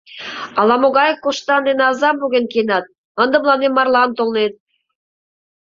[0.59, 2.85] Ала-могай коштан дене азам поген киенат,
[3.21, 4.53] ынде мыланем марлан толнет!..